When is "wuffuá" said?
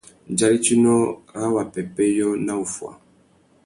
2.59-2.93